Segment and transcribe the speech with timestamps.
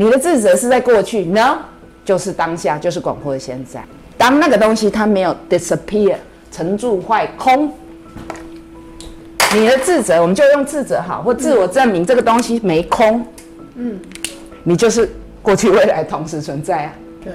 [0.00, 1.58] 你的自责是在过去，no，
[2.06, 3.84] 就是当下，就是广阔的现在。
[4.16, 6.14] 当那个东西它没有 disappear，
[6.50, 7.70] 沉住坏空，
[9.54, 13.22] 你的自责，我们就用自责好，或自我证明这个东西没空，
[13.74, 14.00] 嗯，
[14.64, 15.06] 你就是
[15.42, 16.92] 过去未来同时存在啊。
[17.22, 17.34] 对。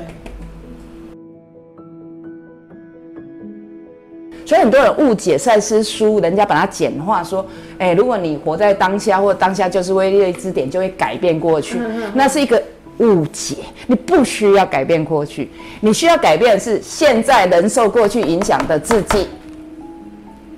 [4.45, 7.43] 所以很多人误解赛斯书，人家把它简化说，
[7.79, 11.79] 哎，如果你活在当下，或当下就是微列之点，就会改变过去，
[12.13, 12.61] 那是一个
[12.99, 13.55] 误解。
[13.87, 15.49] 你不需要改变过去，
[15.81, 19.27] 你需要改变的是现在人受过去影响的自己。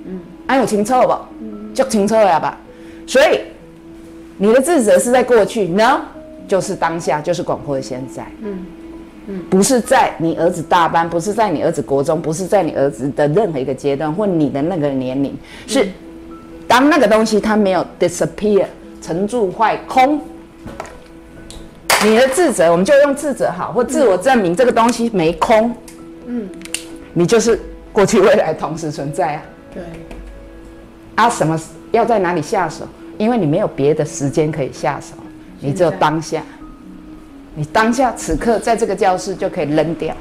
[0.06, 1.16] 嗯，安有清楚不？
[1.72, 2.58] 就清楚了吧？
[3.06, 3.40] 所以
[4.36, 6.00] 你的自责是在过去，no，
[6.46, 8.26] 就是当下，就是广阔的现在。
[8.42, 8.66] 嗯。
[9.50, 15.88] 不是在你儿子大班，不是在你儿子国中，不是在你儿子的任何一个阶段或你的那个年龄，是
[16.66, 18.64] 当那个东西它没有 disappear
[19.02, 20.20] 沉住坏空，
[22.04, 25.74] 你的自责，我们就用自责好，或自我证明这个东西没空，
[26.26, 26.48] 嗯，
[27.12, 27.60] 你就是
[27.92, 29.42] 过去未来同时存在啊。
[29.74, 29.82] 对。
[31.16, 32.86] 啊，什么要在哪里下手？
[33.18, 35.14] 因为你没有别的时间可以下手，
[35.58, 36.42] 你只有当下。
[37.58, 40.14] 你当下此刻在这个教室就可以扔掉，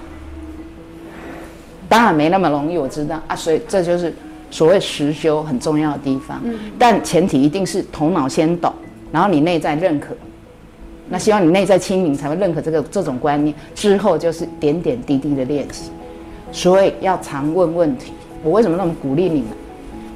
[1.87, 4.11] 当然没那么容易，我知道啊，所以这就是
[4.49, 6.41] 所谓实修很重要的地方。
[6.43, 8.73] 嗯，但前提一定是头脑先懂，
[9.11, 10.15] 然后你内在认可，
[11.09, 13.53] 那希望你内在清明才会认可这个这种观念。
[13.75, 15.91] 之后就是点点滴滴的练习，
[16.51, 18.13] 所以要常问问题。
[18.43, 19.49] 我为什么那么鼓励你们？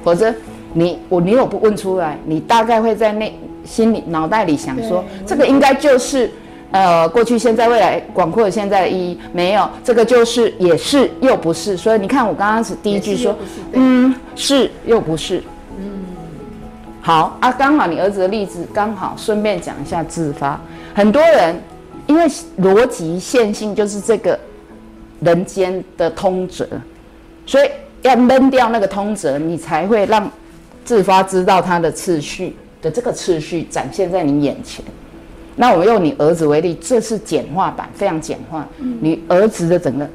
[0.02, 0.34] 否则
[0.72, 6.28] 你我你有不问出来，你大概会在内心里脑袋里想说，这个应该就是。
[6.72, 11.76] 呃，过去、现在、未来，广阔的现在的意义没有这个，就是也是又不是。
[11.76, 13.36] 所以你看，我刚刚是第一句说，
[13.74, 15.42] 嗯，是又不是。
[15.78, 16.02] 嗯，
[17.02, 20.58] 好啊，刚好你儿子的例子，刚好顺便讲一下自发。
[20.94, 21.54] 很多人
[22.06, 22.24] 因为
[22.58, 24.38] 逻辑线性就是这个
[25.20, 26.66] 人间的通则，
[27.44, 27.68] 所以
[28.00, 30.26] 要扔掉那个通则，你才会让
[30.86, 34.82] 自发知道它的次序的这个次序展现在你眼前。
[35.56, 38.66] 那我用你儿子为例，这是简化版，非常简化。
[39.00, 40.08] 你儿子的整个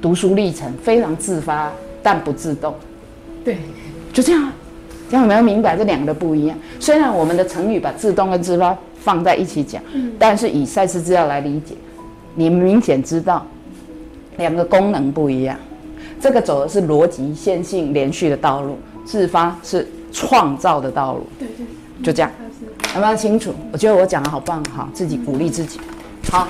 [0.00, 1.70] 读书历程非常自发，
[2.02, 2.74] 但不自动。
[3.44, 3.58] 对，
[4.12, 4.50] 就这样。
[5.10, 6.58] 这样有没有明白这两个不一样？
[6.78, 9.82] 虽然我们的成语把自动跟自发放在一起讲，
[10.18, 11.74] 但是以赛事资料来理解，
[12.34, 13.46] 你明显知道
[14.36, 15.56] 两个功能不一样。
[16.20, 21.26] 这个走的是逻辑线性连续的道路，自发是创造的道路。
[21.38, 22.30] 对对，就这样。
[22.98, 23.54] 有没有清楚？
[23.70, 25.80] 我觉得我讲的好棒，哈，自己鼓励自己，
[26.32, 26.48] 好。